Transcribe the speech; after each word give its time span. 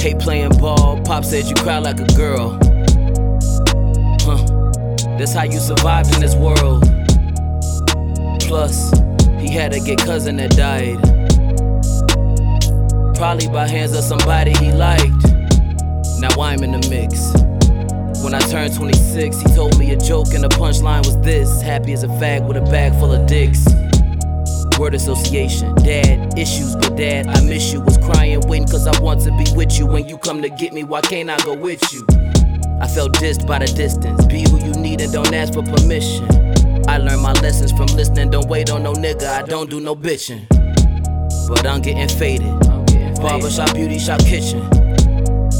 Hate 0.00 0.18
playing 0.20 0.56
ball, 0.58 1.00
Pop 1.02 1.24
said 1.24 1.46
you 1.46 1.54
cry 1.56 1.78
like 1.78 1.98
a 1.98 2.06
girl. 2.14 2.50
Huh, 4.20 4.44
that's 5.18 5.32
how 5.32 5.42
you 5.42 5.58
survived 5.58 6.14
in 6.14 6.20
this 6.20 6.36
world. 6.36 6.82
Plus, 8.40 8.92
he 9.40 9.50
had 9.50 9.72
to 9.72 9.80
get 9.80 9.98
cousin 9.98 10.36
that 10.36 10.50
died. 10.52 10.98
Probably 13.16 13.48
by 13.48 13.66
hands 13.66 13.92
of 13.96 14.04
somebody 14.04 14.52
he 14.52 14.70
liked. 14.70 15.10
Now 16.20 16.30
I'm 16.40 16.62
in 16.62 16.72
the 16.72 16.86
mix. 16.88 17.32
When 18.22 18.34
I 18.34 18.40
turned 18.40 18.74
26, 18.74 19.40
he 19.40 19.54
told 19.54 19.78
me 19.78 19.92
a 19.92 19.96
joke 19.96 20.32
and 20.32 20.44
the 20.44 20.48
punchline 20.48 21.04
was 21.06 21.20
this 21.22 21.60
Happy 21.60 21.92
as 21.92 22.04
a 22.04 22.08
fag 22.08 22.46
with 22.46 22.56
a 22.56 22.62
bag 22.62 22.92
full 23.00 23.12
of 23.12 23.26
dicks. 23.26 23.64
Word 24.78 24.94
association, 24.94 25.74
dad, 25.74 26.38
issues, 26.38 26.76
but 26.76 26.96
dad, 26.96 27.26
I 27.26 27.40
miss 27.40 27.72
you. 27.72 27.80
Was 27.80 27.98
crying, 27.98 28.40
waiting, 28.46 28.68
cause 28.68 28.86
I 28.86 28.96
want 29.00 29.20
to 29.22 29.30
be 29.36 29.44
with 29.56 29.76
you. 29.76 29.86
When 29.86 30.08
you 30.08 30.16
come 30.18 30.40
to 30.40 30.48
get 30.48 30.72
me, 30.72 30.84
why 30.84 31.00
can't 31.00 31.28
I 31.28 31.36
go 31.38 31.54
with 31.54 31.82
you? 31.92 32.06
I 32.80 32.86
felt 32.86 33.12
dissed 33.14 33.44
by 33.44 33.58
the 33.58 33.66
distance. 33.66 34.24
Be 34.26 34.48
who 34.48 34.58
you 34.64 34.72
need 34.74 35.00
and 35.00 35.12
don't 35.12 35.34
ask 35.34 35.54
for 35.54 35.64
permission. 35.64 36.28
I 36.88 36.98
learned 36.98 37.22
my 37.22 37.32
lessons 37.32 37.72
from 37.72 37.86
listening. 37.88 38.30
Don't 38.30 38.48
wait 38.48 38.70
on 38.70 38.84
no 38.84 38.92
nigga, 38.92 39.26
I 39.26 39.42
don't 39.42 39.68
do 39.68 39.80
no 39.80 39.96
bitching. 39.96 40.46
But 41.48 41.66
I'm 41.66 41.82
getting 41.82 42.08
faded. 42.08 42.46
Barbershop, 43.20 43.74
beauty 43.74 43.98
shop, 43.98 44.20
kitchen. 44.20 44.60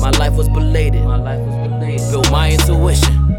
My 0.00 0.10
life 0.18 0.34
was 0.34 0.48
belated. 0.48 1.04
My 1.04 1.18
life 1.18 1.38
was 1.38 1.68
belated. 1.68 2.10
Built 2.10 2.32
my 2.32 2.50
intuition. 2.50 3.36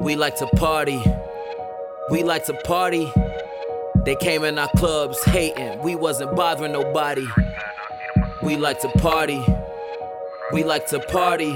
We 0.00 0.16
like 0.16 0.36
to 0.36 0.46
party. 0.56 1.02
We 2.10 2.22
like 2.22 2.46
to 2.46 2.54
party. 2.54 3.12
They 4.04 4.16
came 4.16 4.44
in 4.44 4.58
our 4.58 4.70
clubs 4.76 5.22
hating. 5.24 5.82
We 5.82 5.94
wasn't 5.94 6.34
bothering 6.34 6.72
nobody. 6.72 7.26
We 8.42 8.56
like 8.56 8.80
to 8.80 8.88
party. 8.88 9.44
We 10.52 10.64
like 10.64 10.86
to 10.88 11.00
party. 11.00 11.54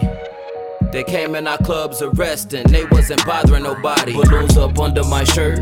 They 0.92 1.04
came 1.04 1.34
in 1.34 1.48
our 1.48 1.56
clubs 1.58 2.02
arresting. 2.02 2.64
They 2.68 2.84
wasn't 2.84 3.24
bothering 3.24 3.62
nobody. 3.62 4.12
Balloons 4.12 4.58
up 4.58 4.78
under 4.78 5.02
my 5.04 5.24
shirt. 5.24 5.58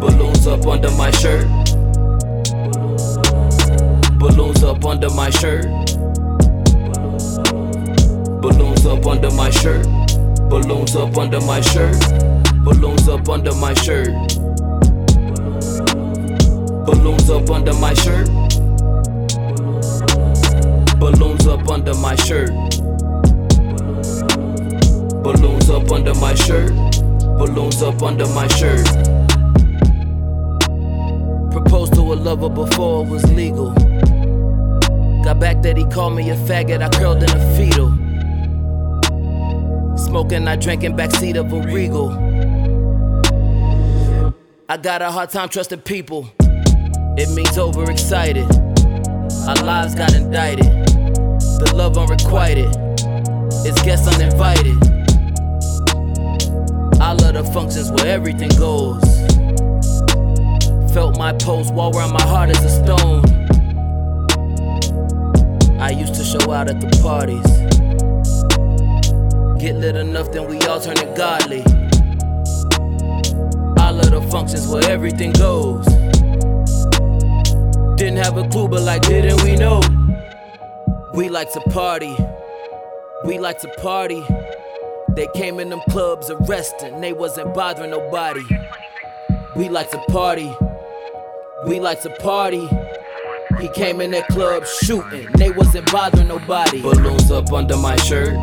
Balloons 0.00 0.46
up 0.46 0.66
under 0.66 0.90
my 0.92 1.10
shirt. 1.10 1.46
Balloons 4.18 4.62
up 4.62 4.84
under 4.86 5.10
my 5.10 5.28
shirt. 5.28 5.66
Balloons 8.40 8.86
up 8.86 9.06
under 9.06 9.30
my 9.32 9.50
shirt. 9.50 9.86
Balloons 10.48 10.96
up 10.96 11.16
under 11.18 11.40
my 11.42 11.60
shirt. 11.60 12.27
Balloons 12.68 13.08
up 13.08 13.26
under 13.30 13.54
my 13.54 13.72
shirt. 13.72 14.08
Balloons 16.84 17.30
up 17.30 17.48
under 17.48 17.72
my 17.72 17.94
shirt. 17.94 18.28
Balloons 21.00 21.46
up 21.46 21.66
under 21.70 21.94
my 21.94 22.14
shirt. 22.14 22.50
Balloons 25.22 25.70
up 25.70 25.90
under 25.90 26.14
my 26.16 26.34
shirt. 26.34 26.74
Balloons 27.38 27.80
up 27.80 28.02
under 28.02 28.26
my 28.28 28.46
shirt. 28.48 28.84
Proposed 31.50 31.94
to 31.94 32.00
a 32.00 32.16
lover 32.20 32.50
before 32.50 33.06
it 33.06 33.08
was 33.08 33.24
legal. 33.32 33.72
Got 35.24 35.40
back 35.40 35.62
that 35.62 35.78
he 35.78 35.86
called 35.86 36.16
me 36.16 36.28
a 36.28 36.36
faggot, 36.36 36.82
I 36.82 36.90
curled 36.90 37.22
in 37.22 37.30
a 37.30 37.56
fetal. 37.56 37.88
Smoking, 39.96 40.46
I 40.46 40.56
drank 40.56 40.84
in 40.84 40.92
backseat 40.92 41.36
of 41.36 41.50
a 41.50 41.62
regal. 41.72 42.27
I 44.70 44.76
got 44.76 45.00
a 45.00 45.10
hard 45.10 45.30
time 45.30 45.48
trusting 45.48 45.80
people. 45.80 46.28
It 47.16 47.34
means 47.34 47.56
overexcited. 47.56 48.44
Our 49.48 49.64
lives 49.64 49.94
got 49.94 50.14
indicted. 50.14 50.66
The 50.66 51.72
love 51.74 51.96
unrequited. 51.96 52.68
It's 53.64 53.80
guests 53.82 54.06
uninvited. 54.14 54.76
I 57.00 57.14
love 57.14 57.32
the 57.32 57.50
functions 57.50 57.90
where 57.90 58.08
everything 58.08 58.50
goes. 58.58 59.02
Felt 60.92 61.16
my 61.16 61.32
pulse 61.32 61.70
while 61.70 61.96
around 61.96 62.12
my 62.12 62.22
heart 62.24 62.50
as 62.50 62.62
a 62.62 62.68
stone. 62.68 63.24
I 65.80 65.92
used 65.92 66.14
to 66.16 66.24
show 66.24 66.52
out 66.52 66.68
at 66.68 66.78
the 66.78 66.90
parties. 67.00 67.40
Get 69.62 69.76
lit 69.76 69.96
enough, 69.96 70.30
then 70.30 70.46
we 70.46 70.60
all 70.66 70.78
turn 70.78 70.96
to 70.96 71.06
godly. 71.16 71.64
I 73.98 74.00
love 74.02 74.10
the 74.10 74.30
functions 74.30 74.68
where 74.68 74.88
everything 74.88 75.32
goes. 75.32 75.84
Didn't 77.96 78.18
have 78.18 78.36
a 78.36 78.48
clue, 78.48 78.68
but 78.68 78.82
like, 78.82 79.02
didn't 79.02 79.42
we 79.42 79.56
know? 79.56 79.82
We 81.14 81.28
like 81.28 81.52
to 81.54 81.60
party. 81.70 82.16
We 83.24 83.40
like 83.40 83.58
to 83.62 83.68
party. 83.82 84.22
They 85.16 85.26
came 85.34 85.58
in 85.58 85.70
them 85.70 85.80
clubs 85.88 86.30
arresting, 86.30 87.00
they 87.00 87.12
wasn't 87.12 87.52
bothering 87.54 87.90
nobody. 87.90 88.44
We 89.56 89.68
like 89.68 89.90
to 89.90 89.98
party. 90.10 90.54
We 91.66 91.80
like 91.80 92.00
to 92.02 92.10
party. 92.20 92.68
He 93.60 93.68
came 93.70 94.00
in 94.00 94.12
that 94.12 94.28
club 94.28 94.64
shooting, 94.64 95.26
they 95.32 95.50
wasn't 95.50 95.90
bothering 95.90 96.28
nobody. 96.28 96.82
Balloons 96.82 97.32
up 97.32 97.52
under 97.52 97.76
my 97.76 97.96
shirt. 97.96 98.36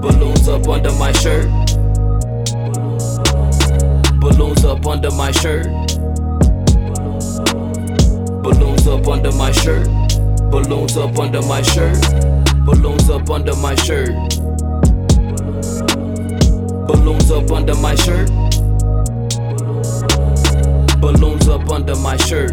Balloons 0.00 0.46
up 0.46 0.68
under 0.68 0.92
my 0.92 1.10
shirt. 1.10 1.63
Up 4.84 4.90
under 4.90 5.10
my 5.12 5.30
shirt. 5.30 5.66
Balloons 8.42 8.86
up 8.86 9.08
under 9.08 9.32
my 9.32 9.50
shirt. 9.50 9.88
Balloons 10.50 10.96
up 10.98 11.18
under 11.18 11.40
my 11.42 11.62
shirt. 11.62 11.96
Balloons 12.66 13.08
up 13.08 13.30
under 13.30 13.56
my 13.56 13.74
shirt. 13.76 14.10
Balloons 16.86 17.30
up 17.30 17.50
under 17.50 17.74
my 17.76 17.94
shirt. 17.94 18.28
Balloons 21.00 21.48
up 21.48 21.70
under 21.70 21.96
my 21.96 22.16
shirt. 22.18 22.52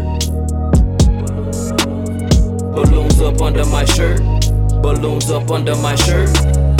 Balloons 2.74 3.20
up 3.20 3.42
under 3.42 3.66
my 3.66 3.84
shirt. 3.84 4.20
Balloons 4.82 5.30
up 5.30 5.50
under 5.50 5.76
my 5.76 5.94
shirt. 5.96 6.71